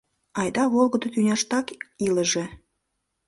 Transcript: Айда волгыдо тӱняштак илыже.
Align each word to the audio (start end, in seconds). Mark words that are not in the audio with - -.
Айда 0.39 0.63
волгыдо 0.73 1.07
тӱняштак 1.13 1.67
илыже. 2.05 2.45